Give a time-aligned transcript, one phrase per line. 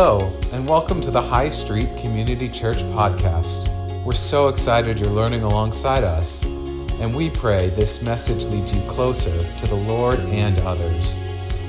[0.00, 3.66] Hello, and welcome to the High Street Community Church podcast.
[4.04, 9.42] We're so excited you're learning alongside us, and we pray this message leads you closer
[9.42, 11.16] to the Lord and others.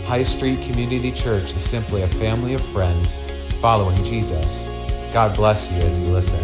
[0.06, 3.18] High Street Community Church is simply a family of friends
[3.62, 4.68] following Jesus.
[5.12, 6.40] God bless you as you listen.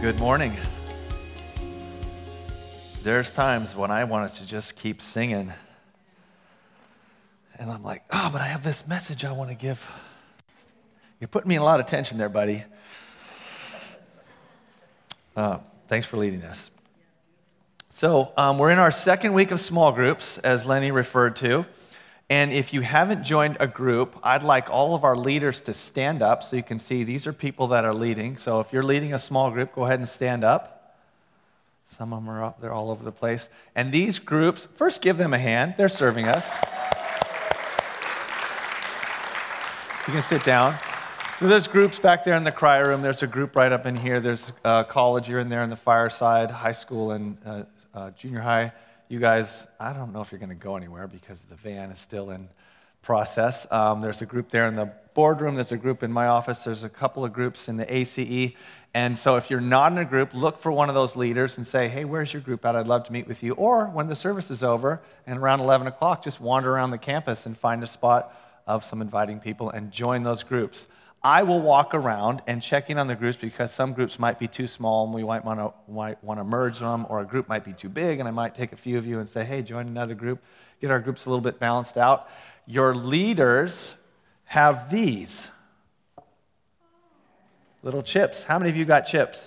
[0.00, 0.56] Good morning.
[3.02, 5.52] There's times when I wanted to just keep singing.
[7.58, 9.84] And I'm like, oh, but I have this message I want to give.
[11.18, 12.62] You're putting me in a lot of tension there, buddy.
[15.34, 16.70] Uh, thanks for leading us.
[17.90, 21.66] So, um, we're in our second week of small groups, as Lenny referred to.
[22.30, 26.22] And if you haven't joined a group, I'd like all of our leaders to stand
[26.22, 28.36] up so you can see these are people that are leading.
[28.36, 30.78] So if you're leading a small group, go ahead and stand up.
[31.98, 33.48] Some of them are up, they're all over the place.
[33.74, 36.48] And these groups, first give them a hand, they're serving us.
[40.06, 40.78] You can sit down.
[41.38, 43.02] So there's groups back there in the cry room.
[43.02, 44.20] There's a group right up in here.
[44.20, 47.62] There's uh, college, you're in there in the fireside, high school and uh,
[47.94, 48.72] uh, junior high
[49.12, 52.00] you guys, I don't know if you're going to go anywhere because the van is
[52.00, 52.48] still in
[53.02, 53.66] process.
[53.70, 55.56] Um, there's a group there in the boardroom.
[55.56, 56.64] There's a group in my office.
[56.64, 58.54] There's a couple of groups in the ACE.
[58.94, 61.66] And so if you're not in a group, look for one of those leaders and
[61.66, 62.76] say, hey, where's your group at?
[62.76, 63.54] I'd love to meet with you.
[63.54, 67.46] Or when the service is over and around 11 o'clock, just wander around the campus
[67.46, 68.34] and find a spot
[68.66, 70.86] of some inviting people and join those groups.
[71.24, 74.48] I will walk around and check in on the groups because some groups might be
[74.48, 77.64] too small and we might want might want to merge them, or a group might
[77.64, 79.86] be too big, and I might take a few of you and say, "Hey, join
[79.86, 80.42] another group."
[80.80, 82.26] Get our groups a little bit balanced out.
[82.66, 83.94] Your leaders
[84.44, 85.48] have these
[87.82, 88.42] little chips.
[88.42, 89.40] How many of you got chips?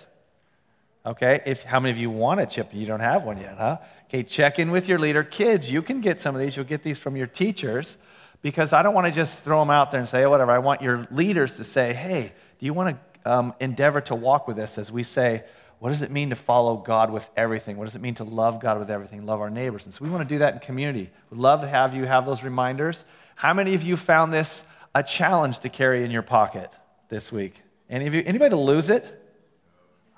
[1.05, 2.73] Okay, if how many of you want a chip?
[2.73, 3.77] You don't have one yet, huh?
[4.07, 5.23] Okay, check in with your leader.
[5.23, 6.55] Kids, you can get some of these.
[6.55, 7.97] You'll get these from your teachers
[8.41, 10.51] because I don't want to just throw them out there and say, oh, whatever.
[10.51, 14.47] I want your leaders to say, hey, do you want to um, endeavor to walk
[14.47, 15.43] with us as we say,
[15.85, 17.77] what does it mean to follow God with everything?
[17.77, 19.85] What does it mean to love God with everything, love our neighbors?
[19.85, 21.11] And so we want to do that in community.
[21.29, 23.03] We'd love to have you have those reminders.
[23.35, 24.63] How many of you found this
[24.95, 26.71] a challenge to carry in your pocket
[27.09, 27.61] this week?
[27.87, 29.05] Any of you, anybody lose it?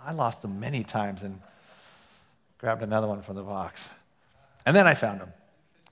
[0.02, 1.42] I lost them many times and
[2.60, 3.90] grabbed another one from the box.
[4.66, 5.34] And then I found them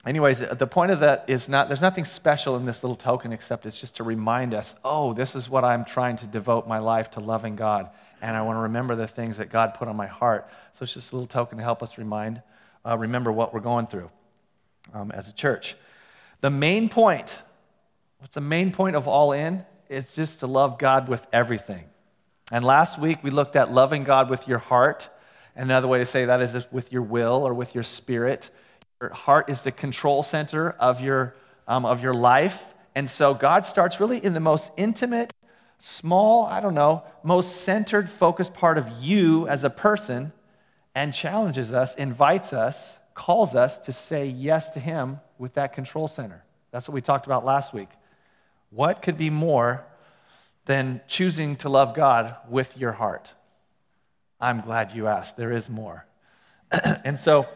[0.06, 3.66] anyways, the point of that is not, there's nothing special in this little token except
[3.66, 7.10] it's just to remind us, oh, this is what I'm trying to devote my life
[7.12, 7.90] to loving God.
[8.22, 10.48] And I want to remember the things that God put on my heart.
[10.78, 12.42] So it's just a little token to help us remind,
[12.84, 14.10] uh, remember what we're going through
[14.94, 15.76] um, as a church.
[16.40, 17.36] The main point,
[18.18, 19.64] what's the main point of all in?
[19.88, 21.84] It's just to love God with everything.
[22.50, 25.08] And last week we looked at loving God with your heart.
[25.54, 28.50] Another way to say that is with your will or with your spirit.
[29.00, 31.34] Your heart is the control center of your,
[31.66, 32.58] um, of your life.
[32.94, 35.32] And so God starts really in the most intimate,
[35.78, 40.32] small, I don't know, most centered, focused part of you as a person
[40.94, 46.08] and challenges us, invites us, calls us to say yes to Him with that control
[46.08, 46.42] center.
[46.70, 47.88] That's what we talked about last week.
[48.70, 49.84] What could be more
[50.66, 53.30] than choosing to love God with your heart?
[54.40, 55.36] I'm glad you asked.
[55.36, 56.06] There is more.
[56.70, 57.46] and so,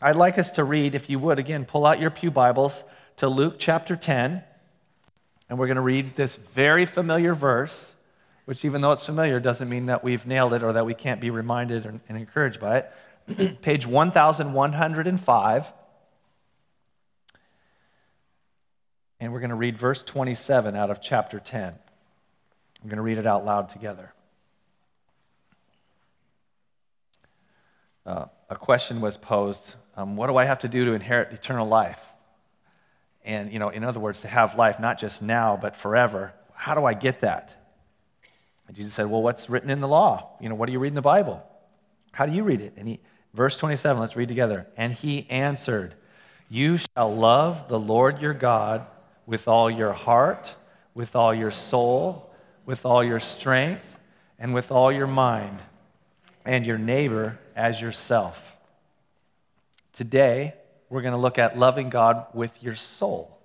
[0.00, 2.82] I'd like us to read, if you would, again, pull out your Pew Bibles
[3.18, 4.42] to Luke chapter 10.
[5.52, 7.92] And we're going to read this very familiar verse,
[8.46, 11.20] which, even though it's familiar, doesn't mean that we've nailed it or that we can't
[11.20, 13.60] be reminded and encouraged by it.
[13.60, 15.66] Page 1105.
[19.20, 21.74] And we're going to read verse 27 out of chapter 10.
[22.82, 24.14] I'm going to read it out loud together.
[28.06, 31.68] Uh, a question was posed um, what do I have to do to inherit eternal
[31.68, 32.00] life?
[33.24, 36.32] And, you know, in other words, to have life not just now, but forever.
[36.54, 37.52] How do I get that?
[38.66, 40.36] And Jesus said, Well, what's written in the law?
[40.40, 41.42] You know, what do you read in the Bible?
[42.12, 42.74] How do you read it?
[42.76, 43.00] And he,
[43.34, 44.66] verse 27, let's read together.
[44.76, 45.94] And he answered,
[46.48, 48.86] You shall love the Lord your God
[49.26, 50.54] with all your heart,
[50.94, 52.30] with all your soul,
[52.66, 53.84] with all your strength,
[54.38, 55.58] and with all your mind,
[56.44, 58.38] and your neighbor as yourself.
[59.92, 60.54] Today,
[60.92, 63.38] we're going to look at loving God with your soul.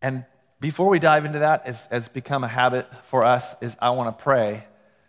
[0.00, 0.24] And
[0.60, 4.16] before we dive into that, as has become a habit for us, is I want
[4.16, 4.64] to pray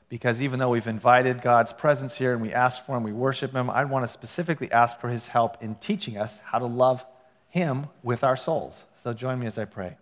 [0.09, 3.53] because even though we've invited God's presence here and we ask for Him, we worship
[3.53, 7.05] Him, I want to specifically ask for His help in teaching us how to love
[7.49, 8.81] Him with our souls.
[9.03, 9.97] So join me as I pray.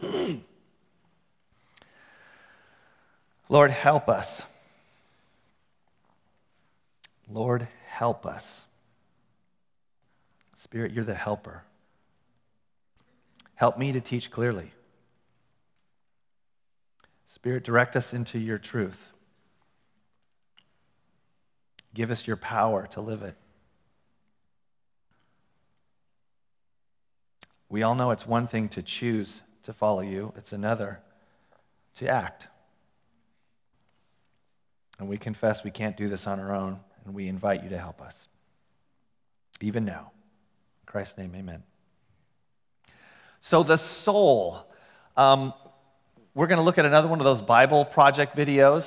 [3.48, 4.42] Lord, help us
[7.28, 8.62] Lord, help us.
[10.66, 11.62] Spirit, you're the helper.
[13.54, 14.72] Help me to teach clearly.
[17.32, 18.98] Spirit, direct us into your truth.
[21.94, 23.36] Give us your power to live it.
[27.68, 30.98] We all know it's one thing to choose to follow you, it's another
[31.98, 32.48] to act.
[34.98, 37.78] And we confess we can't do this on our own, and we invite you to
[37.78, 38.16] help us.
[39.60, 40.10] Even now.
[40.86, 41.64] In Christ's name, amen.
[43.40, 44.66] So, the soul.
[45.16, 45.52] Um,
[46.34, 48.84] we're going to look at another one of those Bible project videos.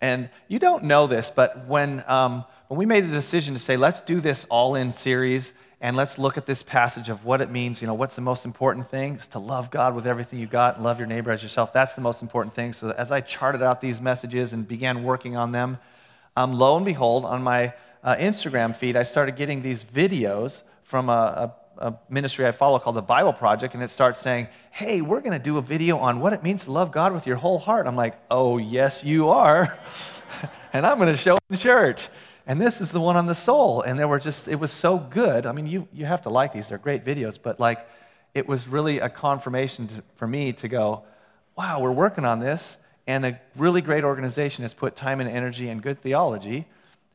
[0.00, 3.76] And you don't know this, but when, um, when we made the decision to say,
[3.76, 7.50] let's do this all in series, and let's look at this passage of what it
[7.50, 7.80] means.
[7.80, 9.16] You know, what's the most important thing?
[9.16, 11.72] Is to love God with everything you got and love your neighbor as yourself.
[11.72, 12.72] That's the most important thing.
[12.72, 15.78] So as I charted out these messages and began working on them,
[16.36, 17.74] um, lo and behold, on my
[18.04, 20.60] uh, Instagram feed, I started getting these videos
[20.92, 24.48] from a, a, a ministry I follow called the Bible Project, and it starts saying,
[24.70, 27.26] "Hey, we're going to do a video on what it means to love God with
[27.26, 29.78] your whole heart." I'm like, "Oh, yes, you are,"
[30.74, 32.10] and I'm going to show in church.
[32.46, 33.80] And this is the one on the soul.
[33.80, 35.46] And they were just, it was so good.
[35.46, 37.86] I mean, you, you have to like these, they're great videos, but like,
[38.34, 41.04] it was really a confirmation to, for me to go,
[41.56, 42.76] wow, we're working on this.
[43.06, 46.66] And a really great organization has put time and energy and good theology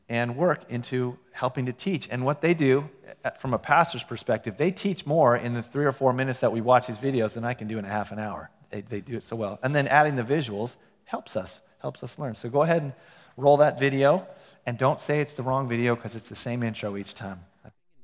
[0.08, 2.08] and work into helping to teach.
[2.10, 2.88] And what they do,
[3.24, 6.50] uh, from a pastor's perspective, they teach more in the three or four minutes that
[6.50, 8.50] we watch these videos than I can do in a half an hour.
[8.70, 9.58] They, they do it so well.
[9.62, 12.34] And then adding the visuals helps us, helps us learn.
[12.34, 12.92] So go ahead and
[13.36, 14.26] roll that video.
[14.66, 17.40] And don't say it's the wrong video because it's the same intro each time.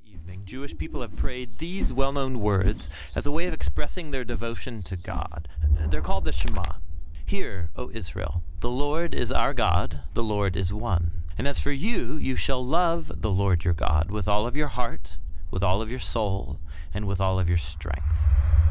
[0.07, 4.25] Evening, Jewish people have prayed these well known words as a way of expressing their
[4.25, 5.49] devotion to God.
[5.91, 6.77] They're called the Shema.
[7.27, 11.11] Hear, O Israel, the Lord is our God, the Lord is one.
[11.37, 14.69] And as for you, you shall love the Lord your God with all of your
[14.69, 15.19] heart,
[15.51, 16.61] with all of your soul,
[16.93, 18.17] and with all of your strength.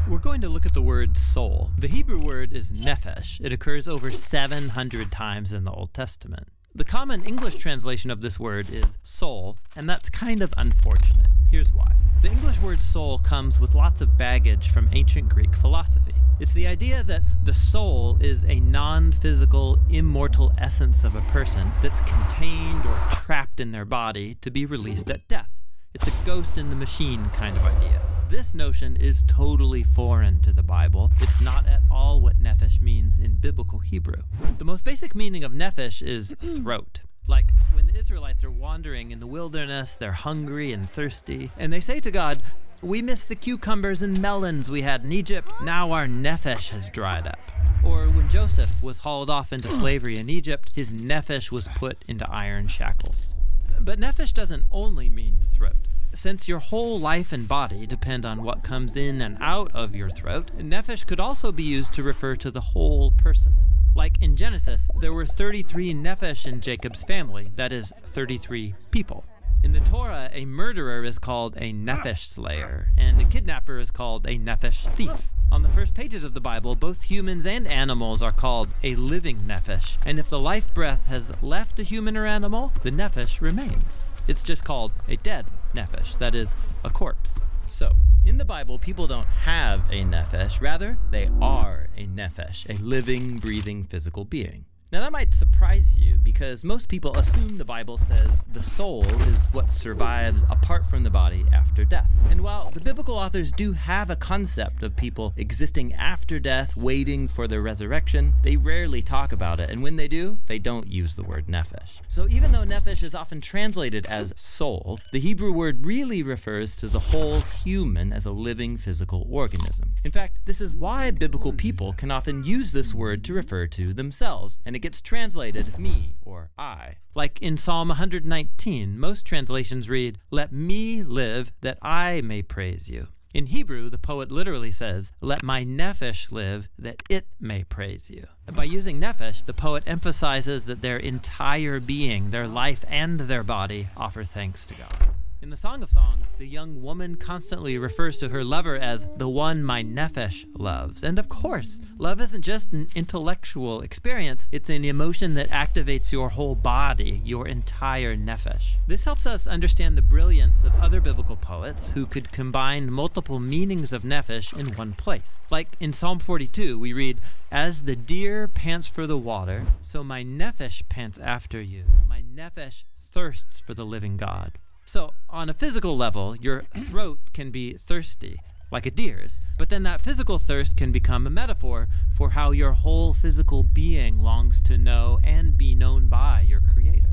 [0.07, 1.71] We're going to look at the word soul.
[1.77, 3.39] The Hebrew word is nephesh.
[3.43, 6.47] It occurs over 700 times in the Old Testament.
[6.75, 11.29] The common English translation of this word is soul, and that's kind of unfortunate.
[11.51, 11.91] Here's why.
[12.23, 16.15] The English word soul comes with lots of baggage from ancient Greek philosophy.
[16.39, 21.71] It's the idea that the soul is a non physical, immortal essence of a person
[21.83, 25.61] that's contained or trapped in their body to be released at death.
[25.93, 28.01] It's a ghost in the machine kind of idea.
[28.33, 31.11] This notion is totally foreign to the Bible.
[31.19, 34.23] It's not at all what nephesh means in biblical Hebrew.
[34.57, 36.33] The most basic meaning of nephesh is
[36.63, 37.01] throat.
[37.27, 41.79] Like when the Israelites are wandering in the wilderness, they're hungry and thirsty, and they
[41.79, 42.41] say to God,
[42.81, 45.51] We miss the cucumbers and melons we had in Egypt.
[45.61, 47.51] Now our nephesh has dried up.
[47.83, 52.27] Or when Joseph was hauled off into slavery in Egypt, his nephesh was put into
[52.31, 53.35] iron shackles.
[53.79, 55.75] But nephesh doesn't only mean throat.
[56.15, 60.11] Since your whole life and body depend on what comes in and out of your
[60.11, 63.51] throat, nephesh could also be used to refer to the whole person.
[63.95, 69.25] Like in Genesis, there were 33 nephesh in Jacob's family, that is, 33 people.
[69.63, 74.27] In the Torah, a murderer is called a nephesh slayer, and a kidnapper is called
[74.27, 75.31] a nephesh thief.
[75.51, 79.45] On the first pages of the Bible, both humans and animals are called a living
[79.47, 84.05] nephesh, and if the life breath has left a human or animal, the nephesh remains.
[84.27, 87.35] It's just called a dead nephesh, that is, a corpse.
[87.67, 92.81] So, in the Bible, people don't have a nephesh, rather, they are a nephesh, a
[92.81, 94.65] living, breathing physical being.
[94.93, 99.35] Now, that might surprise you because most people assume the Bible says the soul is
[99.51, 102.11] what survives apart from the body after death.
[102.29, 107.27] And while the biblical authors do have a concept of people existing after death, waiting
[107.27, 109.71] for their resurrection, they rarely talk about it.
[109.71, 111.99] And when they do, they don't use the word nephesh.
[112.07, 116.87] So even though nephesh is often translated as soul, the Hebrew word really refers to
[116.87, 119.95] the whole human as a living physical organism.
[120.03, 123.91] In fact, this is why biblical people can often use this word to refer to
[123.91, 124.59] themselves.
[124.67, 126.97] And gets translated me or I.
[127.15, 133.07] Like in Psalm 119, most translations read, Let me live that I may praise you.
[133.33, 138.27] In Hebrew, the poet literally says, Let my nephesh live that it may praise you.
[138.53, 143.87] By using nephesh, the poet emphasizes that their entire being, their life and their body,
[143.95, 145.13] offer thanks to God.
[145.43, 149.27] In the Song of Songs, the young woman constantly refers to her lover as the
[149.27, 151.03] one my nephesh loves.
[151.03, 156.29] And of course, love isn't just an intellectual experience, it's an emotion that activates your
[156.29, 158.77] whole body, your entire nephesh.
[158.87, 163.91] This helps us understand the brilliance of other biblical poets who could combine multiple meanings
[163.91, 165.41] of nephesh in one place.
[165.49, 167.19] Like in Psalm 42, we read,
[167.51, 171.83] As the deer pants for the water, so my nephesh pants after you.
[172.07, 174.53] My nephesh thirsts for the living God.
[174.85, 178.39] So, on a physical level, your throat can be thirsty,
[178.71, 182.73] like a deer's, but then that physical thirst can become a metaphor for how your
[182.73, 187.12] whole physical being longs to know and be known by your Creator.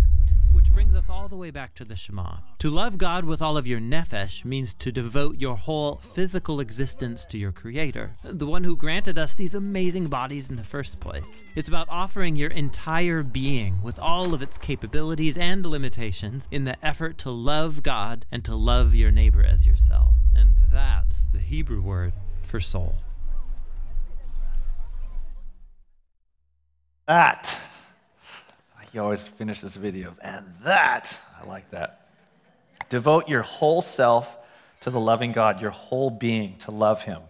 [0.70, 2.36] Which brings us all the way back to the Shema.
[2.60, 7.24] To love God with all of your nephesh means to devote your whole physical existence
[7.24, 11.42] to your Creator, the one who granted us these amazing bodies in the first place.
[11.56, 16.76] It's about offering your entire being with all of its capabilities and limitations in the
[16.86, 20.14] effort to love God and to love your neighbor as yourself.
[20.36, 22.12] And that's the Hebrew word
[22.42, 22.94] for soul.
[27.08, 27.58] That.
[28.92, 30.14] He always finishes videos.
[30.20, 32.08] And that, I like that.
[32.88, 34.26] Devote your whole self
[34.80, 37.22] to the loving God, your whole being to love Him.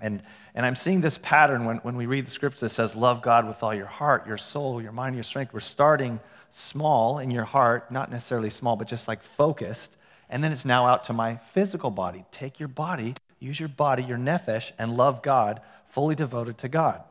[0.00, 0.22] And,
[0.54, 3.46] and I'm seeing this pattern when, when we read the scripture that says, Love God
[3.46, 5.54] with all your heart, your soul, your mind, your strength.
[5.54, 6.20] We're starting
[6.52, 9.96] small in your heart, not necessarily small, but just like focused.
[10.28, 12.24] And then it's now out to my physical body.
[12.32, 15.60] Take your body, use your body, your nephesh, and love God,
[15.92, 17.02] fully devoted to God.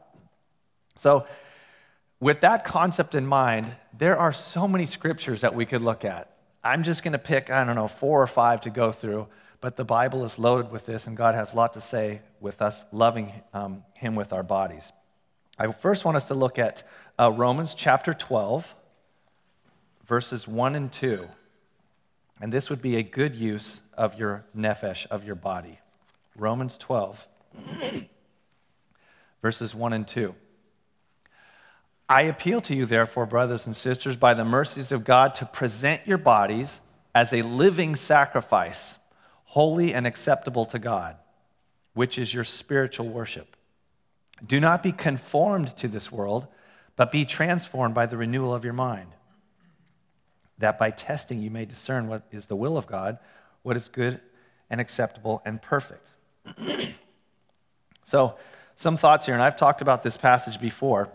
[1.01, 1.25] So,
[2.23, 6.31] with that concept in mind, there are so many scriptures that we could look at.
[6.63, 9.27] I'm just going to pick, I don't know, four or five to go through,
[9.59, 12.61] but the Bible is loaded with this, and God has a lot to say with
[12.61, 14.89] us loving um, Him with our bodies.
[15.59, 16.87] I first want us to look at
[17.19, 18.65] uh, Romans chapter 12,
[20.07, 21.27] verses 1 and 2.
[22.39, 25.77] And this would be a good use of your nephesh, of your body.
[26.37, 27.27] Romans 12,
[29.41, 30.33] verses 1 and 2.
[32.09, 36.05] I appeal to you, therefore, brothers and sisters, by the mercies of God, to present
[36.05, 36.79] your bodies
[37.15, 38.95] as a living sacrifice,
[39.45, 41.15] holy and acceptable to God,
[41.93, 43.55] which is your spiritual worship.
[44.45, 46.47] Do not be conformed to this world,
[46.95, 49.09] but be transformed by the renewal of your mind,
[50.57, 53.17] that by testing you may discern what is the will of God,
[53.61, 54.19] what is good
[54.69, 56.05] and acceptable and perfect.
[58.07, 58.35] so,
[58.75, 61.09] some thoughts here, and I've talked about this passage before.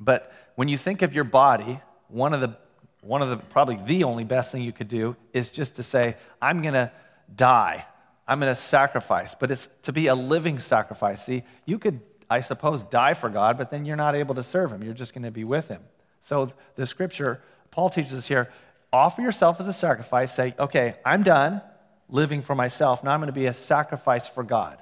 [0.00, 2.56] But when you think of your body, one of the
[3.00, 6.16] one of the probably the only best thing you could do is just to say,
[6.42, 6.90] I'm going to
[7.34, 7.86] die.
[8.26, 9.34] I'm going to sacrifice.
[9.38, 11.24] But it's to be a living sacrifice.
[11.24, 14.72] See, you could, I suppose, die for God, but then you're not able to serve
[14.72, 14.82] Him.
[14.82, 15.80] You're just going to be with Him.
[16.22, 17.40] So the scripture,
[17.70, 18.50] Paul teaches us here
[18.92, 20.34] offer yourself as a sacrifice.
[20.34, 21.60] Say, okay, I'm done
[22.08, 23.04] living for myself.
[23.04, 24.78] Now I'm going to be a sacrifice for God.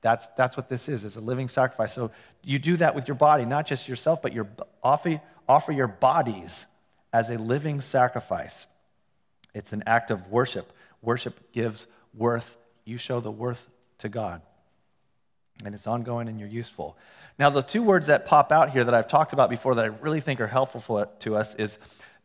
[0.00, 1.94] That's, that's what this is, is a living sacrifice.
[1.94, 2.10] So
[2.44, 4.46] you do that with your body, not just yourself, but your,
[4.82, 6.66] offer, offer your bodies
[7.12, 8.66] as a living sacrifice.
[9.54, 10.72] It's an act of worship.
[11.02, 12.48] Worship gives worth.
[12.84, 13.60] You show the worth
[13.98, 14.40] to God.
[15.64, 16.96] And it's ongoing and you're useful.
[17.38, 19.88] Now, the two words that pop out here that I've talked about before that I
[19.88, 21.76] really think are helpful to us is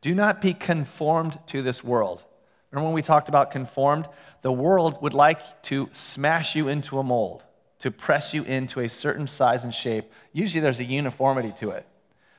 [0.01, 2.23] do not be conformed to this world.
[2.69, 4.07] Remember when we talked about conformed?
[4.41, 7.43] The world would like to smash you into a mold
[7.83, 10.09] to press you into a certain size and shape.
[10.31, 11.85] Usually there's a uniformity to it.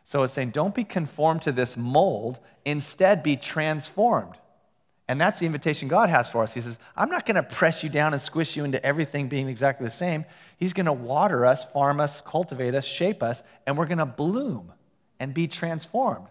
[0.06, 4.36] So it's saying, don't be conformed to this mold, instead, be transformed.
[5.06, 6.54] And that's the invitation God has for us.
[6.54, 9.50] He says, I'm not going to press you down and squish you into everything being
[9.50, 10.24] exactly the same.
[10.56, 14.06] He's going to water us, farm us, cultivate us, shape us, and we're going to
[14.06, 14.72] bloom
[15.20, 16.26] and be transformed.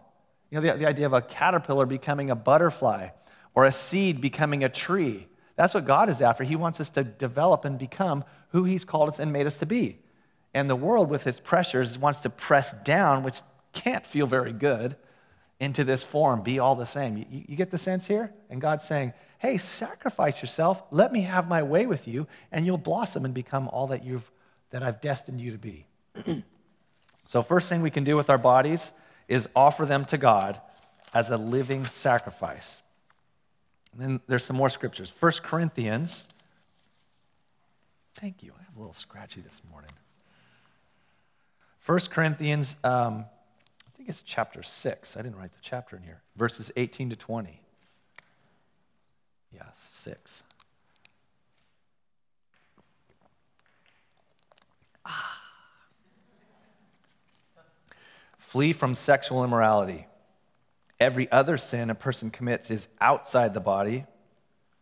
[0.50, 3.10] You know, the, the idea of a caterpillar becoming a butterfly
[3.54, 5.28] or a seed becoming a tree.
[5.56, 6.44] That's what God is after.
[6.44, 9.66] He wants us to develop and become who He's called us and made us to
[9.66, 10.00] be.
[10.54, 13.42] And the world, with its pressures, wants to press down, which
[13.74, 14.96] can't feel very good,
[15.60, 17.18] into this form, be all the same.
[17.18, 18.32] You, you get the sense here?
[18.50, 20.82] And God's saying, hey, sacrifice yourself.
[20.92, 24.30] Let me have my way with you, and you'll blossom and become all that, you've,
[24.72, 25.86] that I've destined you to be.
[27.30, 28.92] so, first thing we can do with our bodies
[29.28, 30.60] is offer them to God
[31.14, 32.82] as a living sacrifice.
[33.94, 35.12] And then there's some more scriptures.
[35.20, 36.24] 1 Corinthians.
[38.16, 38.52] Thank you.
[38.58, 39.92] I have a little scratchy this morning.
[41.86, 43.26] 1 Corinthians, um,
[43.86, 45.18] I think it's chapter 6.
[45.18, 46.22] I didn't write the chapter in here.
[46.36, 47.60] Verses 18 to 20.
[49.54, 49.62] Yeah,
[50.02, 50.44] 6.
[55.06, 55.42] Ah.
[58.40, 60.08] Flee from sexual immorality.
[61.04, 64.06] Every other sin a person commits is outside the body,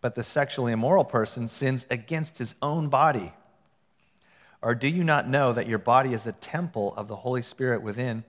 [0.02, 3.34] but the sexually immoral person sins against his own body.
[4.62, 7.82] Or do you not know that your body is a temple of the Holy Spirit
[7.82, 8.24] within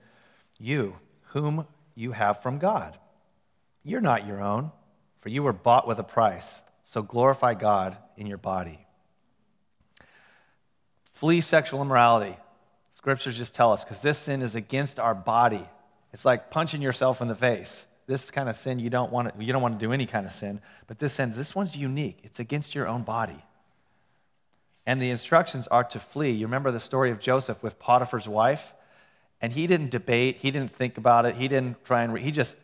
[0.57, 0.95] you,
[1.33, 2.97] whom you have from God?
[3.83, 4.71] You're not your own,
[5.21, 6.61] for you were bought with a price.
[6.85, 8.87] So glorify God in your body.
[11.13, 12.37] Flee sexual immorality.
[12.95, 15.69] Scriptures just tell us because this sin is against our body.
[16.13, 17.85] It's like punching yourself in the face.
[18.05, 20.25] this kind of sin you don't want to, you don't want to do any kind
[20.25, 22.19] of sin, but this sin, this one's unique.
[22.23, 23.43] It's against your own body.
[24.85, 26.31] And the instructions are to flee.
[26.31, 28.61] You remember the story of Joseph with Potiphar's wife?
[29.41, 32.31] And he didn't debate, he didn't think about it, he didn't try and, re- he
[32.31, 32.55] just,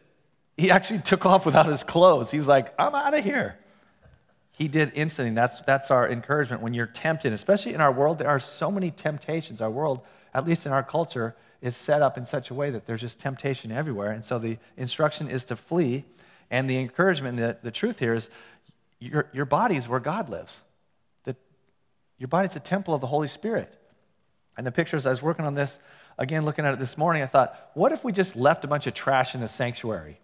[0.57, 2.31] he actually took off without his clothes.
[2.31, 3.57] He was like, I'm out of here.
[4.51, 5.33] He did instantly.
[5.33, 8.19] That's, that's our encouragement when you're tempted, especially in our world.
[8.19, 9.61] There are so many temptations.
[9.61, 10.01] Our world,
[10.33, 13.19] at least in our culture, is set up in such a way that there's just
[13.19, 14.11] temptation everywhere.
[14.11, 16.05] And so the instruction is to flee.
[16.51, 18.29] And the encouragement, the, the truth here is
[18.99, 20.53] your, your body is where God lives.
[21.25, 21.35] The,
[22.17, 23.73] your body's a temple of the Holy Spirit.
[24.57, 25.77] And the pictures, I was working on this,
[26.17, 28.87] again, looking at it this morning, I thought, what if we just left a bunch
[28.87, 30.19] of trash in the sanctuary?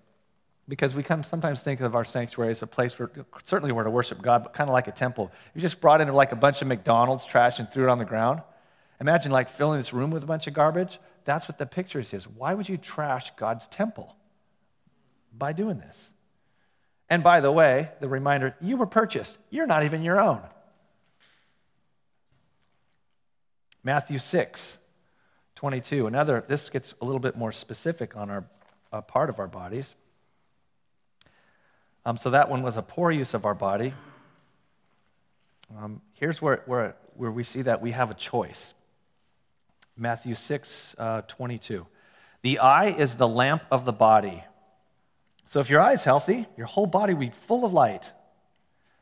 [0.67, 3.11] because we come sometimes think of our sanctuary as a place for
[3.43, 5.31] certainly where to worship God, but kind of like a temple.
[5.53, 8.05] You just brought in like a bunch of McDonald's trash and threw it on the
[8.05, 8.41] ground.
[9.01, 10.99] Imagine like filling this room with a bunch of garbage.
[11.25, 12.27] That's what the picture is.
[12.27, 14.15] Why would you trash God's temple?
[15.37, 16.11] By doing this.
[17.09, 20.41] And by the way, the reminder you were purchased, you're not even your own.
[23.83, 24.77] Matthew 6,
[25.55, 26.07] 22.
[26.07, 28.45] Another, this gets a little bit more specific on our
[28.91, 29.93] uh, part of our bodies.
[32.05, 33.93] Um, so that one was a poor use of our body.
[35.77, 38.73] Um, here's where, where, where we see that we have a choice
[39.97, 41.85] Matthew 6 uh, 22.
[42.41, 44.43] The eye is the lamp of the body.
[45.47, 48.09] So if your eye is healthy, your whole body will be full of light.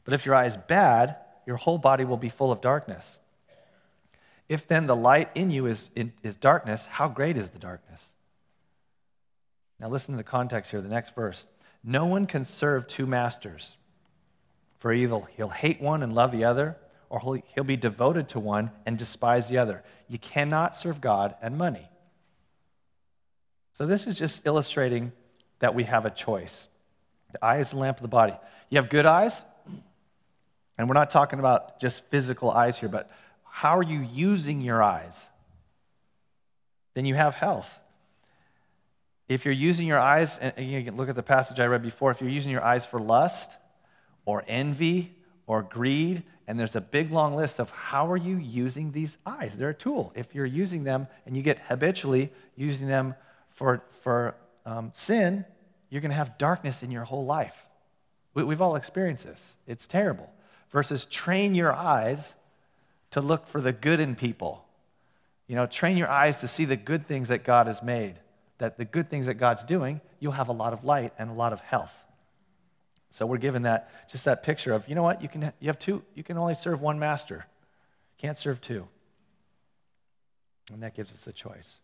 [0.04, 3.04] But if your eye is bad, your whole body will be full of darkness.
[4.50, 8.02] If then the light in you is, in, is darkness, how great is the darkness?
[9.80, 11.46] Now listen to the context here, the next verse.
[11.84, 13.78] No one can serve two masters,
[14.80, 16.78] for either he'll hate one and love the other,
[17.14, 19.84] or he'll be devoted to one and despise the other.
[20.08, 21.88] You cannot serve God and money.
[23.78, 25.12] So, this is just illustrating
[25.60, 26.68] that we have a choice.
[27.32, 28.34] The eye is the lamp of the body.
[28.72, 29.40] You have good eyes,
[30.76, 33.12] and we're not talking about just physical eyes here, but
[33.44, 35.14] how are you using your eyes?
[36.96, 37.70] Then you have health.
[39.30, 42.10] If you're using your eyes, and you can look at the passage I read before,
[42.10, 43.52] if you're using your eyes for lust
[44.26, 45.16] or envy
[45.48, 49.54] or greed, and there's a big long list of how are you using these eyes?
[49.56, 50.12] They're a tool.
[50.16, 53.16] If you're using them and you get habitually using them
[53.56, 55.46] for, for um, sin,
[55.90, 57.56] you're going to have darkness in your whole life.
[58.34, 59.40] We, we've all experienced this.
[59.68, 60.30] It's terrible.
[60.72, 62.34] Versus train your eyes
[63.12, 64.66] to look for the good in people.
[65.48, 68.16] You know, train your eyes to see the good things that God has made
[68.64, 71.34] that the good things that God's doing, you'll have a lot of light and a
[71.34, 71.92] lot of health.
[73.14, 75.80] So we're given that just that picture of, you know what, you can you have
[75.80, 77.46] two, you can only serve one master.
[78.18, 78.88] Can't serve two.
[80.72, 81.80] And that gives us a choice.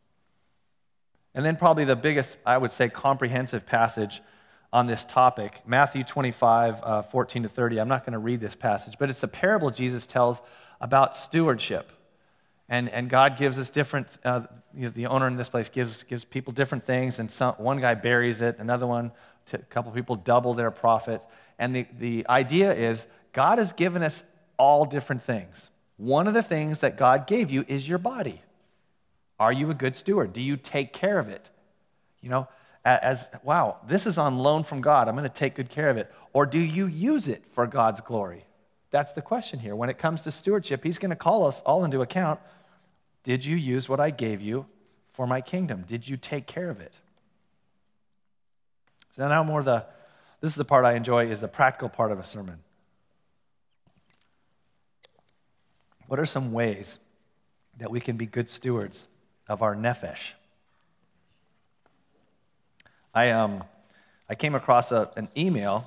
[1.36, 4.22] And then probably the biggest, I would say, comprehensive passage
[4.72, 7.80] on this topic, Matthew 25, uh, 14 to 30.
[7.80, 10.38] I'm not going to read this passage, but it's a parable Jesus tells
[10.80, 11.92] about stewardship.
[12.68, 14.42] And, and God gives us different, uh,
[14.76, 17.82] you know, the owner in this place gives, gives people different things, and some, one
[17.82, 19.12] guy buries it, another one,
[19.54, 21.26] a couple people double their profits.
[21.58, 24.24] And the, the idea is God has given us
[24.58, 25.70] all different things.
[25.98, 28.42] One of the things that God gave you is your body.
[29.40, 30.34] Are you a good steward?
[30.34, 31.50] Do you take care of it?
[32.22, 32.48] You know,
[32.84, 35.08] as, wow, this is on loan from God.
[35.08, 36.12] I'm going to take good care of it.
[36.34, 38.46] Or do you use it for God's glory?
[38.92, 39.76] That's the question here.
[39.76, 42.40] When it comes to stewardship, He's going to call us all into account
[43.24, 44.66] did you use what I gave you
[45.14, 45.84] for my kingdom?
[45.88, 46.94] Did you take care of it?
[49.20, 49.84] So now more the
[50.40, 52.60] this is the part I enjoy is the practical part of a sermon.
[56.08, 57.00] What are some ways
[57.80, 59.08] that we can be good stewards
[59.50, 60.20] of our nephesh?
[63.14, 63.66] I um
[64.30, 65.86] I came across a, an email.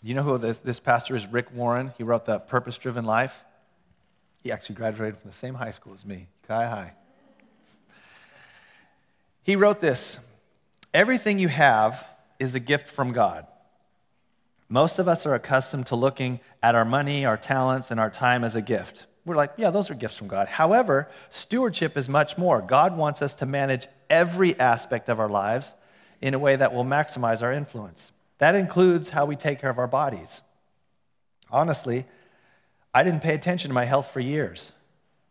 [0.00, 1.26] You know who this, this pastor is?
[1.26, 1.92] Rick Warren.
[1.98, 3.32] He wrote the Purpose Driven Life.
[4.44, 6.92] He actually graduated from the same high school as me, Ukiah High.
[9.42, 10.18] He wrote this
[10.94, 12.02] Everything you have
[12.38, 13.46] is a gift from God.
[14.68, 18.44] Most of us are accustomed to looking at our money, our talents, and our time
[18.44, 19.06] as a gift.
[19.24, 20.46] We're like, yeah, those are gifts from God.
[20.46, 22.62] However, stewardship is much more.
[22.62, 25.74] God wants us to manage every aspect of our lives
[26.20, 28.12] in a way that will maximize our influence.
[28.38, 30.42] That includes how we take care of our bodies.
[31.50, 32.06] Honestly,
[32.92, 34.72] I didn't pay attention to my health for years,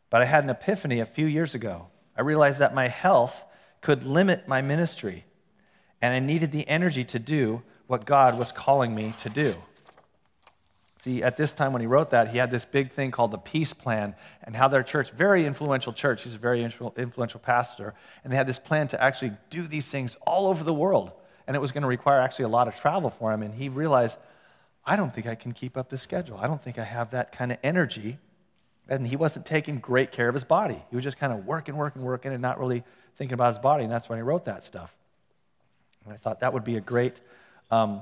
[0.09, 1.87] but I had an epiphany a few years ago.
[2.17, 3.35] I realized that my health
[3.81, 5.25] could limit my ministry,
[6.03, 9.55] and I needed the energy to do what God was calling me to do.
[11.01, 13.37] See, at this time when he wrote that, he had this big thing called the
[13.37, 14.13] Peace Plan,
[14.43, 18.47] and how their church, very influential church, he's a very influential pastor, and they had
[18.47, 21.13] this plan to actually do these things all over the world.
[21.47, 23.41] and it was going to require actually a lot of travel for him.
[23.43, 24.17] And he realized,
[24.85, 26.37] I don't think I can keep up this schedule.
[26.37, 28.17] I don't think I have that kind of energy.
[28.89, 30.81] And he wasn't taking great care of his body.
[30.89, 32.83] He was just kind of working, working, working, and not really
[33.17, 33.83] thinking about his body.
[33.83, 34.93] And that's when he wrote that stuff.
[36.05, 37.19] And I thought that would be a great
[37.71, 38.01] um,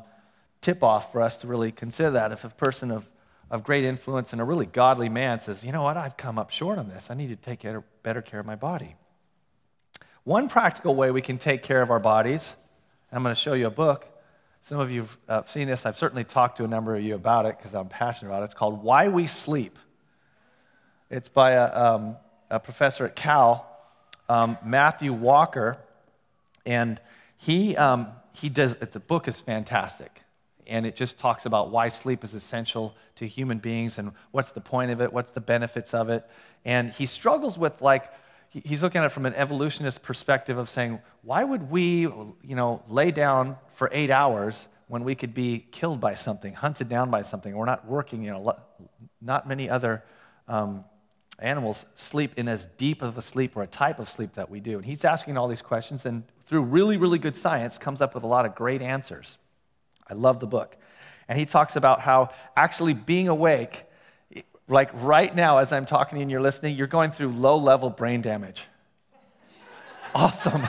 [0.61, 2.31] tip off for us to really consider that.
[2.31, 3.05] If a person of,
[3.49, 6.51] of great influence and a really godly man says, you know what, I've come up
[6.51, 7.65] short on this, I need to take
[8.03, 8.95] better care of my body.
[10.23, 12.43] One practical way we can take care of our bodies,
[13.09, 14.05] and I'm going to show you a book.
[14.67, 15.85] Some of you have uh, seen this.
[15.87, 18.45] I've certainly talked to a number of you about it because I'm passionate about it.
[18.45, 19.79] It's called Why We Sleep.
[21.09, 22.17] It's by a, um,
[22.51, 23.67] a professor at Cal,
[24.29, 25.77] um, Matthew Walker,
[26.65, 27.01] and
[27.41, 30.21] he, um, he does, the book is fantastic.
[30.67, 34.61] And it just talks about why sleep is essential to human beings and what's the
[34.61, 36.23] point of it, what's the benefits of it.
[36.65, 38.03] And he struggles with, like,
[38.51, 42.83] he's looking at it from an evolutionist perspective of saying, why would we, you know,
[42.87, 47.23] lay down for eight hours when we could be killed by something, hunted down by
[47.23, 47.55] something?
[47.55, 48.55] We're not working, you know,
[49.19, 50.03] not many other
[50.47, 50.85] um,
[51.39, 54.59] animals sleep in as deep of a sleep or a type of sleep that we
[54.59, 54.77] do.
[54.77, 58.25] And he's asking all these questions, and through really, really good science, comes up with
[58.25, 59.37] a lot of great answers.
[60.05, 60.75] I love the book.
[61.29, 63.85] And he talks about how actually being awake,
[64.67, 68.21] like right now, as I'm talking and you're listening, you're going through low level brain
[68.21, 68.63] damage.
[70.13, 70.67] awesome.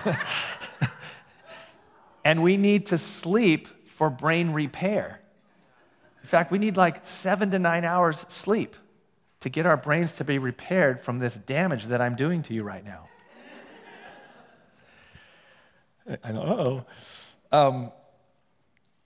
[2.25, 3.67] and we need to sleep
[3.99, 5.21] for brain repair.
[6.23, 8.77] In fact, we need like seven to nine hours sleep
[9.41, 12.63] to get our brains to be repaired from this damage that I'm doing to you
[12.63, 13.09] right now.
[16.23, 16.85] I know.
[17.51, 17.93] Um,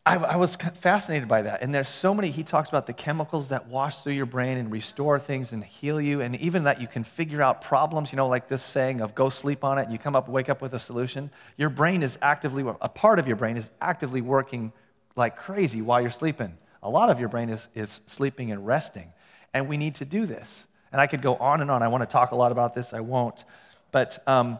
[0.04, 1.62] I, I, was fascinated by that.
[1.62, 4.70] And there's so many, he talks about the chemicals that wash through your brain and
[4.70, 8.28] restore things and heal you, and even that you can figure out problems, you know,
[8.28, 10.74] like this saying of go sleep on it and you come up, wake up with
[10.74, 11.28] a solution.
[11.56, 14.72] Your brain is actively, a part of your brain is actively working
[15.16, 16.56] like crazy while you're sleeping.
[16.84, 19.12] A lot of your brain is, is sleeping and resting
[19.56, 20.64] and we need to do this.
[20.92, 21.82] And I could go on and on.
[21.82, 23.42] I want to talk a lot about this, I won't.
[23.90, 24.58] But um,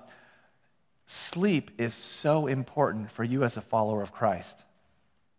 [1.06, 4.56] sleep is so important for you as a follower of Christ.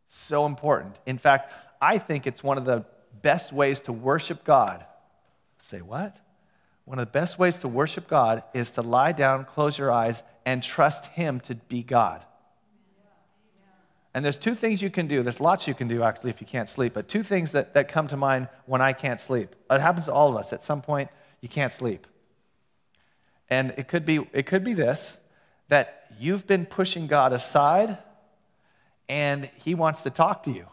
[0.09, 0.95] So important.
[1.05, 1.51] In fact,
[1.81, 2.85] I think it's one of the
[3.21, 4.85] best ways to worship God.
[5.61, 6.15] Say what?
[6.85, 10.23] One of the best ways to worship God is to lie down, close your eyes,
[10.45, 12.23] and trust Him to be God.
[14.13, 15.21] And there's two things you can do.
[15.21, 17.89] There's lots you can do, actually, if you can't sleep, but two things that, that
[17.89, 19.53] come to mind when I can't sleep.
[19.69, 20.53] It happens to all of us.
[20.53, 21.09] At some point,
[21.41, 22.07] you can't sleep.
[23.49, 25.17] And it could be, it could be this
[25.69, 27.97] that you've been pushing God aside
[29.09, 30.65] and He wants to talk to you.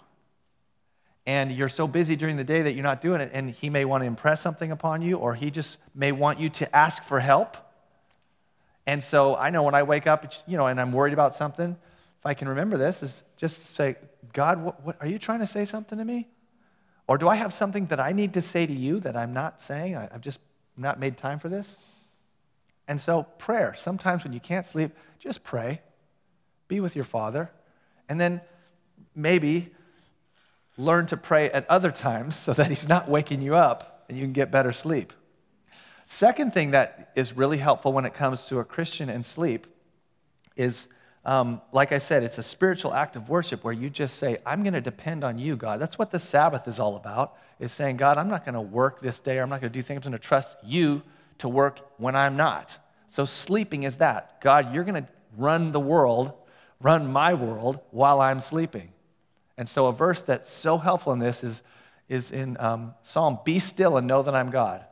[1.26, 3.84] And you're so busy during the day that you're not doing it, and He may
[3.84, 7.20] want to impress something upon you, or He just may want you to ask for
[7.20, 7.56] help.
[8.86, 11.76] And so I know when I wake up, you know, and I'm worried about something,
[12.24, 13.96] if I can remember this, is just say,
[14.32, 16.28] God, what, what, are you trying to say something to me?
[17.06, 19.60] Or do I have something that I need to say to you that I'm not
[19.62, 19.96] saying?
[19.96, 20.38] I, I've just
[20.76, 21.76] not made time for this?
[22.86, 23.74] And so, prayer.
[23.78, 25.80] Sometimes when you can't sleep, just pray.
[26.68, 27.50] Be with your Father.
[28.08, 28.40] And then
[29.14, 29.72] maybe
[30.76, 34.24] learn to pray at other times so that He's not waking you up and you
[34.24, 35.12] can get better sleep.
[36.06, 39.66] Second thing that is really helpful when it comes to a Christian and sleep
[40.56, 40.86] is
[41.24, 44.62] um, like I said, it's a spiritual act of worship where you just say, I'm
[44.62, 45.80] going to depend on you, God.
[45.80, 49.00] That's what the Sabbath is all about, is saying, God, I'm not going to work
[49.00, 50.04] this day, or I'm not going to do things.
[50.04, 51.02] I'm going to trust you
[51.44, 52.76] to work when I'm not.
[53.10, 54.40] So sleeping is that.
[54.40, 56.32] God, you're going to run the world,
[56.80, 58.90] run my world while I'm sleeping.
[59.56, 61.62] And so a verse that's so helpful in this is,
[62.08, 64.84] is in um, Psalm, Be still and know that I'm God.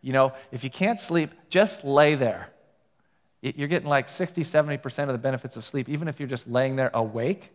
[0.00, 2.48] You know, if you can't sleep, just lay there
[3.40, 6.76] you're getting like 60, 70% of the benefits of sleep, even if you're just laying
[6.76, 7.50] there awake.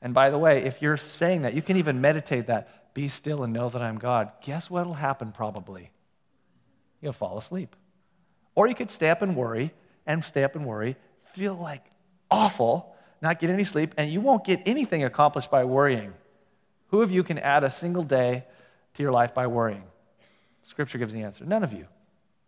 [0.00, 3.42] And by the way, if you're saying that, you can even meditate that be still
[3.42, 4.30] and know that I'm God.
[4.44, 5.90] Guess what will happen probably?
[7.00, 7.74] You'll fall asleep.
[8.54, 9.72] Or you could stay up and worry
[10.06, 10.96] and stay up and worry,
[11.34, 11.84] feel like
[12.30, 16.12] awful, not get any sleep, and you won't get anything accomplished by worrying.
[16.88, 18.44] Who of you can add a single day
[18.94, 19.84] to your life by worrying?
[20.66, 21.44] Scripture gives the answer.
[21.44, 21.86] None of you.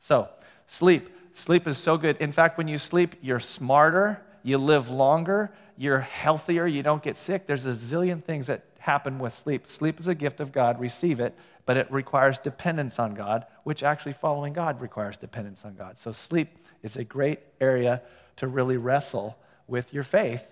[0.00, 0.28] So,
[0.66, 1.08] sleep.
[1.34, 2.16] Sleep is so good.
[2.16, 7.16] In fact, when you sleep, you're smarter, you live longer, you're healthier, you don't get
[7.16, 7.46] sick.
[7.46, 9.68] There's a zillion things that happen with sleep.
[9.68, 11.34] Sleep is a gift of God, receive it,
[11.70, 16.00] but it requires dependence on God, which actually following God requires dependence on God.
[16.00, 18.02] So, sleep is a great area
[18.38, 19.36] to really wrestle
[19.68, 20.42] with your faith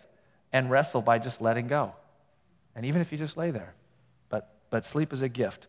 [0.52, 1.92] and wrestle by just letting go.
[2.76, 3.74] And even if you just lay there,
[4.28, 5.66] but, but sleep is a gift.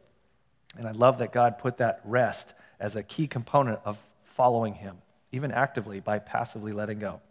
[0.77, 3.97] And I love that God put that rest as a key component of
[4.35, 4.97] following Him,
[5.31, 7.21] even actively by passively letting go.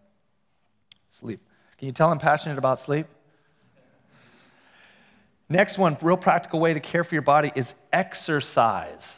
[1.20, 1.40] Sleep.
[1.78, 3.06] Can you tell I'm passionate about sleep?
[5.48, 9.16] Next one, real practical way to care for your body is exercise.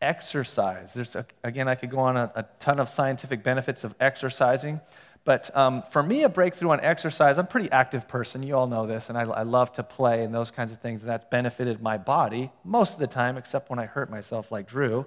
[0.00, 0.92] Exercise.
[0.94, 4.80] There's a, again, I could go on a, a, ton of scientific benefits of exercising,
[5.24, 7.38] but um, for me, a breakthrough on exercise.
[7.38, 8.42] I'm a pretty active person.
[8.42, 11.02] You all know this, and I, I love to play and those kinds of things,
[11.02, 14.68] and that's benefited my body most of the time, except when I hurt myself, like
[14.68, 15.06] Drew,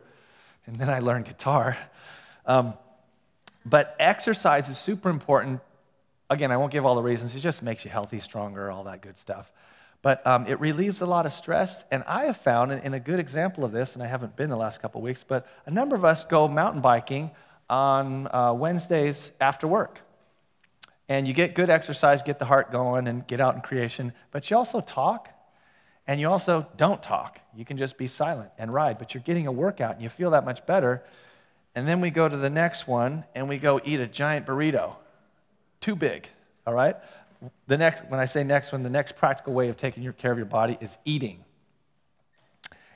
[0.66, 1.78] and then I learned guitar.
[2.46, 2.74] Um,
[3.66, 5.62] but exercise is super important.
[6.30, 7.36] Again, I won't give all the reasons.
[7.36, 9.52] It just makes you healthy, stronger, all that good stuff.
[10.06, 11.84] But um, it relieves a lot of stress.
[11.90, 14.56] And I have found, in a good example of this, and I haven't been the
[14.56, 17.32] last couple weeks, but a number of us go mountain biking
[17.72, 19.98] on uh, Wednesdays after work.
[21.10, 24.14] And you get good exercise, get the heart going, and get out in creation.
[24.30, 25.28] But you also talk,
[26.06, 27.40] and you also don't talk.
[27.56, 30.30] You can just be silent and ride, but you're getting a workout, and you feel
[30.32, 31.04] that much better.
[31.74, 34.98] And then we go to the next one, and we go eat a giant burrito.
[35.82, 36.28] Too big,
[36.68, 36.96] all right?
[37.68, 40.38] The next, when I say next one, the next practical way of taking care of
[40.38, 41.44] your body is eating.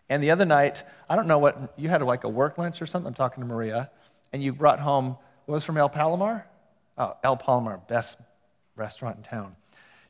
[0.10, 2.88] And the other night, I don't know what, you had like a work lunch or
[2.88, 3.08] something.
[3.08, 3.92] I'm talking to Maria.
[4.34, 6.46] And you brought home, what was from El Palomar?
[6.98, 8.18] Oh, El Palomar, best
[8.76, 9.56] restaurant in town.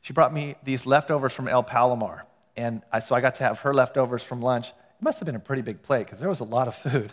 [0.02, 2.26] She brought me these leftovers from El Palomar.
[2.56, 4.68] And I, so I got to have her leftovers from lunch.
[4.68, 7.12] It must have been a pretty big plate because there was a lot of food.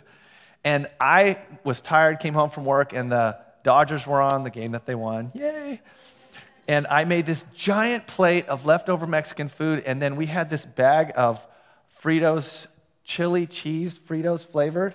[0.64, 4.72] And I was tired, came home from work, and the Dodgers were on, the game
[4.72, 5.30] that they won.
[5.34, 5.80] Yay!
[6.68, 10.66] And I made this giant plate of leftover Mexican food, and then we had this
[10.66, 11.40] bag of
[12.02, 12.66] Fritos
[13.04, 14.94] chili cheese, Fritos flavored.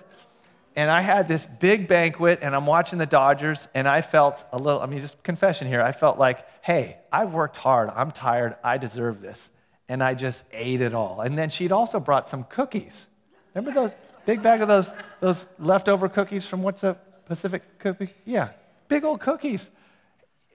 [0.76, 4.56] And I had this big banquet, and I'm watching the Dodgers, and I felt a
[4.56, 8.56] little, I mean, just confession here, I felt like, hey, I worked hard, I'm tired,
[8.62, 9.50] I deserve this.
[9.88, 11.20] And I just ate it all.
[11.20, 13.06] And then she'd also brought some cookies.
[13.54, 14.88] Remember those big bag of those,
[15.20, 18.12] those leftover cookies from what's a Pacific cookie?
[18.24, 18.50] Yeah,
[18.88, 19.68] big old cookies.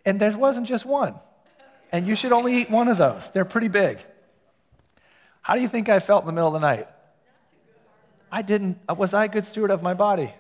[0.05, 1.15] And there wasn't just one.
[1.91, 3.29] And you should only eat one of those.
[3.33, 3.99] They're pretty big.
[5.41, 6.87] How do you think I felt in the middle of the night?
[8.31, 8.79] I didn't.
[8.87, 10.33] Uh, was I a good steward of my body?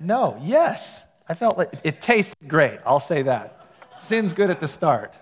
[0.00, 0.40] No.
[0.42, 1.02] Yes.
[1.28, 2.80] I felt like it tasted great.
[2.84, 3.66] I'll say that.
[4.08, 5.14] Sin's good at the start.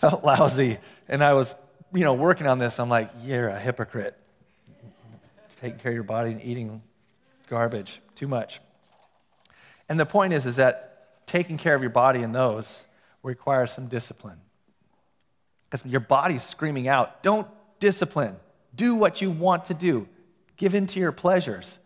[0.00, 0.78] Felt lousy.
[1.08, 1.54] And I was,
[1.92, 2.80] you know, working on this.
[2.80, 4.16] I'm like, you're a hypocrite.
[5.60, 6.82] Taking care of your body and eating
[7.48, 8.00] garbage.
[8.16, 8.60] Too much.
[9.88, 10.91] And the point is, is that
[11.32, 12.68] taking care of your body in those
[13.22, 14.38] requires some discipline.
[15.70, 17.48] Because your body's screaming out, don't
[17.80, 18.36] discipline.
[18.74, 20.06] Do what you want to do.
[20.58, 21.78] Give in to your pleasures.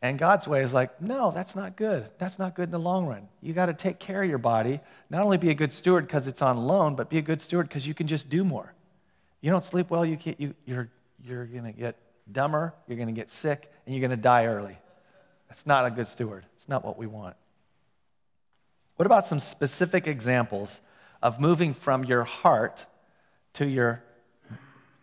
[0.00, 2.08] And God's way is like, no, that's not good.
[2.18, 3.28] That's not good in the long run.
[3.42, 4.80] You got to take care of your body.
[5.10, 7.68] Not only be a good steward because it's on loan, but be a good steward
[7.68, 8.72] because you can just do more.
[9.42, 10.88] You don't sleep well, you can't, you, you're,
[11.22, 11.96] you're going to get
[12.32, 14.78] dumber, you're going to get sick, and you're going to die early.
[15.50, 16.46] That's not a good steward.
[16.56, 17.36] It's not what we want.
[19.00, 20.78] What about some specific examples
[21.22, 22.84] of moving from your heart
[23.54, 24.02] to your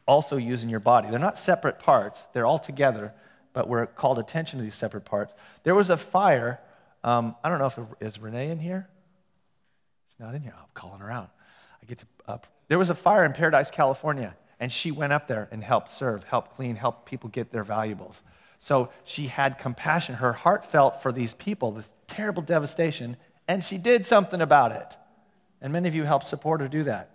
[0.07, 1.09] also using your body?
[1.09, 3.11] They're not separate parts, they're all together,
[3.53, 5.33] but we're called attention to these separate parts.
[5.63, 6.59] There was a fire.
[7.03, 8.87] Um, I don't know if it, is Renee in here.
[10.09, 10.53] She's not in here.
[10.55, 11.31] I'm calling her out.
[11.81, 12.05] I get to.
[12.27, 15.91] Uh, there was a fire in Paradise, California, and she went up there and helped
[15.91, 18.21] serve, helped clean, helped people get their valuables.
[18.59, 20.13] So she had compassion.
[20.13, 24.95] Her heart felt for these people, this terrible devastation, and she did something about it.
[25.61, 27.11] And many of you helped support her do that.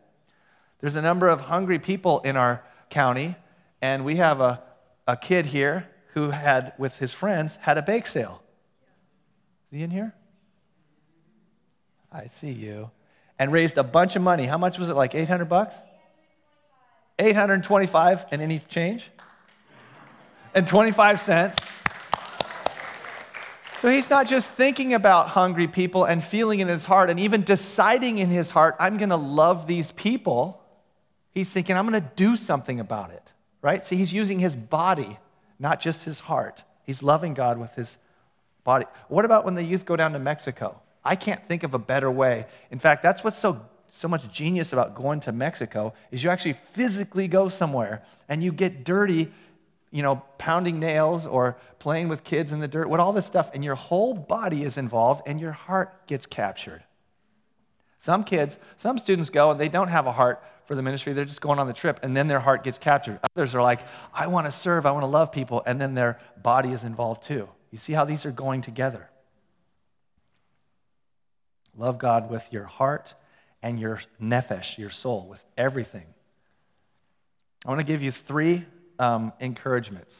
[0.80, 3.36] There's a number of hungry people in our county,
[3.80, 4.62] and we have a,
[5.06, 8.42] a kid here who had, with his friends, had a bake sale.
[9.70, 10.14] Is he in here?
[12.10, 12.90] I see you.
[13.38, 14.46] And raised a bunch of money.
[14.46, 14.94] How much was it?
[14.94, 15.76] Like 800 bucks?
[17.18, 19.04] 825 and any change?
[20.54, 21.58] And 25 cents.
[23.82, 27.42] So he's not just thinking about hungry people and feeling in his heart and even
[27.42, 30.62] deciding in his heart, I'm going to love these people.
[31.32, 33.24] He's thinking, I'm going to do something about it,
[33.60, 33.84] right?
[33.84, 35.18] See, he's using his body,
[35.58, 36.62] not just his heart.
[36.84, 37.98] He's loving God with his
[38.62, 38.86] body.
[39.08, 40.80] What about when the youth go down to Mexico?
[41.04, 42.46] I can't think of a better way.
[42.70, 43.62] In fact, that's what's so
[43.94, 48.50] so much genius about going to Mexico is you actually physically go somewhere and you
[48.50, 49.30] get dirty
[49.92, 53.50] you know, pounding nails or playing with kids in the dirt, what all this stuff,
[53.54, 56.82] and your whole body is involved and your heart gets captured.
[58.00, 61.24] Some kids, some students go and they don't have a heart for the ministry, they're
[61.24, 63.20] just going on the trip, and then their heart gets captured.
[63.36, 63.80] Others are like,
[64.14, 67.24] I want to serve, I want to love people, and then their body is involved
[67.24, 67.48] too.
[67.70, 69.10] You see how these are going together.
[71.76, 73.12] Love God with your heart
[73.62, 76.06] and your nephesh, your soul, with everything.
[77.66, 78.64] I want to give you three
[79.02, 80.14] um, encouragements.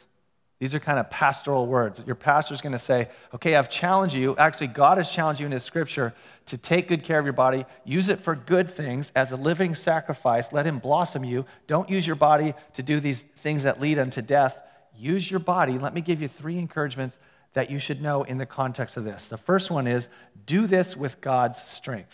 [0.59, 2.01] These are kind of pastoral words.
[2.05, 4.35] Your pastor's going to say, okay, I've challenged you.
[4.37, 6.13] Actually, God has challenged you in His scripture
[6.47, 9.73] to take good care of your body, use it for good things as a living
[9.73, 10.51] sacrifice.
[10.51, 11.45] Let Him blossom you.
[11.67, 14.57] Don't use your body to do these things that lead unto death.
[14.95, 15.79] Use your body.
[15.79, 17.17] Let me give you three encouragements
[17.53, 19.27] that you should know in the context of this.
[19.27, 20.07] The first one is
[20.45, 22.13] do this with God's strength.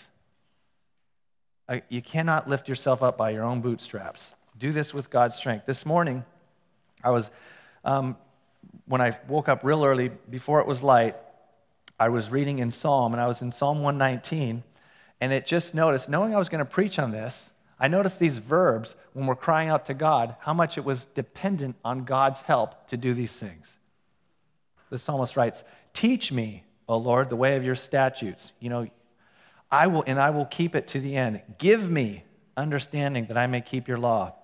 [1.90, 4.32] You cannot lift yourself up by your own bootstraps.
[4.58, 5.66] Do this with God's strength.
[5.66, 6.26] This morning,
[7.04, 7.30] I was
[7.84, 8.18] um,
[8.86, 11.16] when I woke up real early, before it was light,
[12.00, 14.64] I was reading in Psalm, and I was in Psalm 119,
[15.22, 18.38] and it just noticed, knowing I was going to preach on this, I noticed these
[18.38, 22.88] verbs when we're crying out to God, how much it was dependent on God's help
[22.90, 23.68] to do these things.
[24.90, 28.52] The psalmist writes, Teach me, O Lord, the way of your statutes.
[28.60, 28.88] You know,
[29.72, 31.42] I will, and I will keep it to the end.
[31.58, 32.24] Give me
[32.58, 34.36] understanding that I may keep your law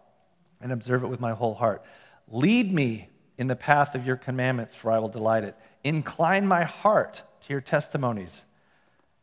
[0.61, 1.83] and observe it with my whole heart.
[2.31, 5.55] Lead me in the path of your commandments, for I will delight it.
[5.83, 8.45] Incline my heart to your testimonies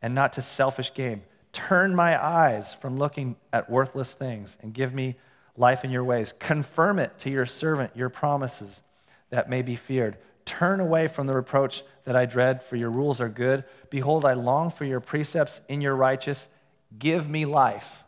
[0.01, 1.23] and not to selfish gain.
[1.53, 5.17] Turn my eyes from looking at worthless things and give me
[5.57, 6.33] life in your ways.
[6.39, 8.81] Confirm it to your servant, your promises
[9.31, 10.17] that may be feared.
[10.45, 13.65] Turn away from the reproach that I dread, for your rules are good.
[13.91, 16.49] Behold, I long for your precepts in your righteous.
[16.99, 18.02] Give me life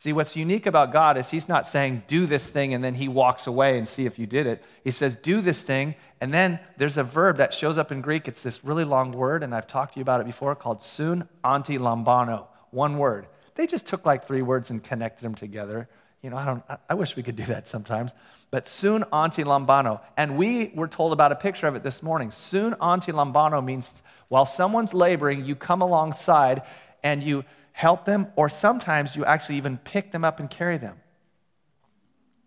[0.00, 3.08] See, what's unique about God is He's not saying, do this thing, and then He
[3.08, 4.62] walks away and see if you did it.
[4.84, 8.28] He says, do this thing, and then there's a verb that shows up in Greek.
[8.28, 11.28] It's this really long word, and I've talked to you about it before, called sun
[11.44, 12.46] anti lambano.
[12.70, 13.26] One word.
[13.56, 15.88] They just took like three words and connected them together.
[16.22, 18.12] You know, I, don't, I wish we could do that sometimes.
[18.52, 20.00] But sun anti lambano.
[20.16, 22.30] And we were told about a picture of it this morning.
[22.30, 23.92] Sun anti lambano means
[24.28, 26.62] while someone's laboring, you come alongside
[27.02, 27.44] and you
[27.78, 30.96] help them, or sometimes you actually even pick them up and carry them.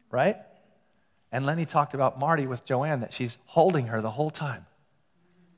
[0.09, 0.35] Right?
[1.31, 4.65] And Lenny talked about Marty with Joanne, that she's holding her the whole time.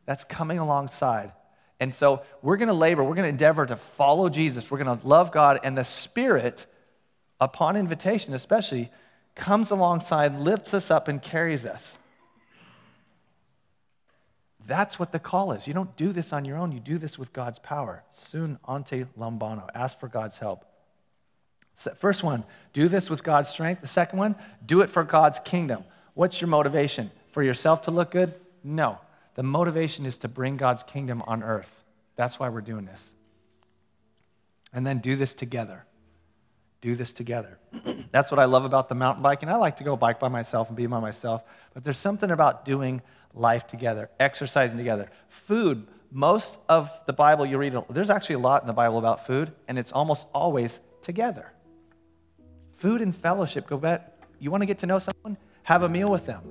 [0.06, 1.32] That's coming alongside.
[1.80, 5.00] And so we're going to labor, we're going to endeavor to follow Jesus, we're going
[5.00, 6.68] to love God, and the Spirit,
[7.42, 8.92] upon invitation especially,
[9.34, 11.98] comes alongside, lifts us up, and carries us.
[14.66, 15.68] That's what the call is.
[15.68, 18.04] You don't do this on your own, you do this with God's power.
[18.12, 19.68] Sun anti lambano.
[19.74, 20.66] Ask for God's help.
[22.00, 23.82] First one, do this with God's strength.
[23.82, 25.84] The second one, do it for God's kingdom.
[26.14, 27.12] What's your motivation?
[27.32, 28.34] For yourself to look good?
[28.64, 29.00] No.
[29.36, 31.70] The motivation is to bring God's kingdom on earth.
[32.16, 33.02] That's why we're doing this.
[34.72, 35.86] And then do this together.
[36.84, 37.58] Do this together.
[38.12, 39.48] That's what I love about the mountain biking.
[39.48, 41.42] I like to go bike by myself and be by myself,
[41.74, 43.02] but there's something about doing
[43.34, 45.10] life together, exercising together.
[45.48, 49.26] Food, most of the Bible you read, there's actually a lot in the Bible about
[49.26, 51.54] food, and it's almost always together.
[52.80, 54.12] Food and fellowship go back.
[54.40, 55.38] You want to get to know someone?
[55.64, 56.42] Have a meal with them.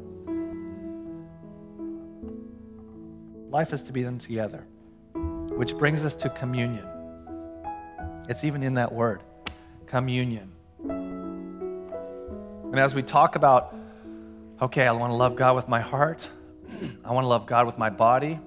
[3.51, 4.65] Life is to be done together,
[5.13, 6.89] which brings us to communion.
[8.31, 9.21] It's even in that word,
[9.93, 10.51] communion.
[10.89, 13.77] And as we talk about,
[14.63, 16.27] okay, I want to love God with my heart,
[17.05, 18.41] I want to love God with my body.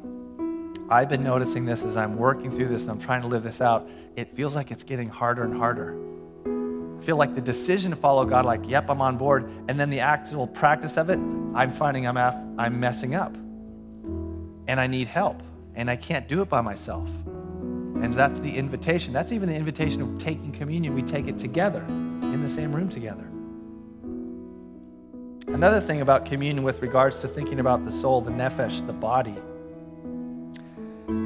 [0.90, 3.62] I've been noticing this as I'm working through this and I'm trying to live this
[3.62, 3.88] out.
[4.16, 5.96] It feels like it's getting harder and harder.
[7.00, 9.92] I feel like the decision to follow God, like, yep, I'm on board, and then
[9.92, 11.20] the actual practice of it,
[11.54, 13.36] I'm finding I'm, af- I'm messing up.
[14.68, 15.44] And I need help.
[15.76, 17.08] And I can't do it by myself.
[18.02, 19.14] And that's the invitation.
[19.14, 20.94] That's even the invitation of taking communion.
[20.94, 23.26] We take it together in the same room together.
[25.48, 29.36] Another thing about communion with regards to thinking about the soul, the nephesh, the body,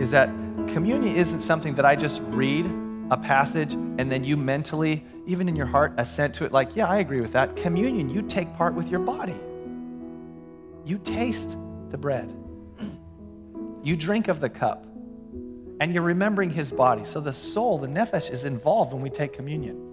[0.01, 0.29] is that
[0.67, 2.65] communion isn't something that I just read
[3.11, 6.87] a passage and then you mentally, even in your heart, assent to it like, yeah,
[6.87, 7.55] I agree with that.
[7.55, 9.39] Communion, you take part with your body.
[10.85, 11.57] You taste
[11.89, 12.31] the bread,
[13.83, 14.85] you drink of the cup,
[15.79, 17.03] and you're remembering his body.
[17.05, 19.85] So the soul, the nephesh, is involved when we take communion.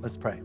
[0.00, 0.40] Let's pray.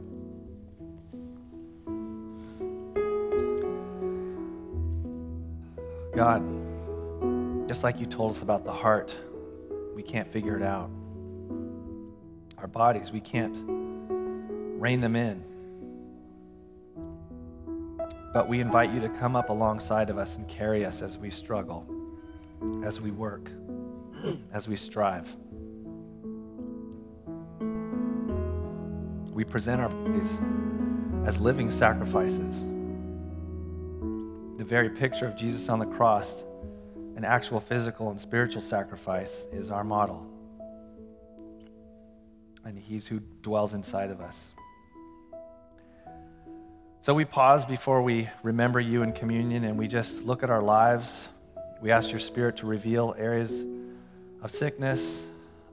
[6.15, 6.41] God,
[7.67, 9.15] just like you told us about the heart,
[9.95, 10.89] we can't figure it out.
[12.57, 13.53] Our bodies, we can't
[14.79, 15.43] rein them in.
[18.33, 21.31] But we invite you to come up alongside of us and carry us as we
[21.31, 21.85] struggle,
[22.85, 23.49] as we work,
[24.53, 25.27] as we strive.
[29.33, 30.29] We present our bodies
[31.27, 32.55] as living sacrifices
[34.57, 36.33] the very picture of Jesus on the cross,
[37.15, 40.25] an actual physical and spiritual sacrifice, is our model.
[42.63, 44.35] And He's who dwells inside of us.
[47.01, 50.63] So we pause before we remember you in communion and we just look at our
[50.63, 51.07] lives.
[51.81, 53.51] We ask your Spirit to reveal areas
[54.41, 55.01] of sickness,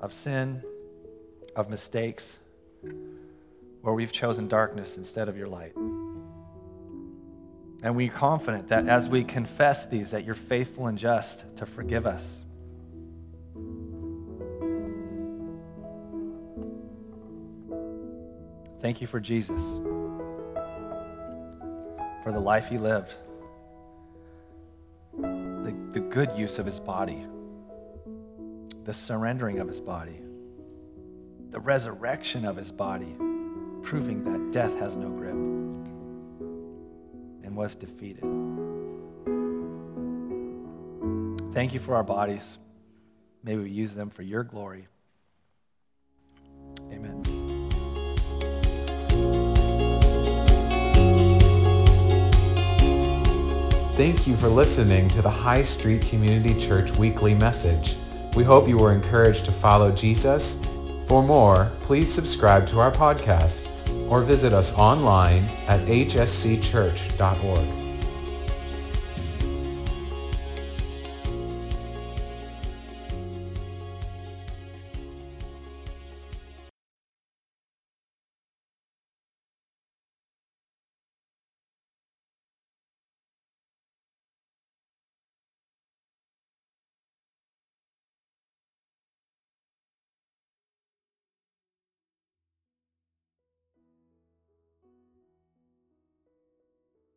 [0.00, 0.62] of sin,
[1.56, 2.36] of mistakes,
[3.80, 5.74] where we've chosen darkness instead of your light.
[7.84, 12.06] And we're confident that as we confess these, that you're faithful and just to forgive
[12.06, 12.22] us.
[18.80, 19.62] Thank you for Jesus,
[22.24, 23.14] for the life he lived,
[25.92, 27.26] the, good use of his body,
[28.84, 30.20] the surrendering of his body,
[31.50, 33.14] the resurrection of his body,
[33.82, 35.34] proving that death has no grip
[37.44, 38.24] and was defeated.
[41.52, 42.42] Thank you for our bodies.
[43.44, 44.86] May we use them for your glory.
[53.94, 57.94] Thank you for listening to the High Street Community Church weekly message.
[58.34, 60.56] We hope you were encouraged to follow Jesus.
[61.06, 63.68] For more, please subscribe to our podcast
[64.10, 67.81] or visit us online at hscchurch.org.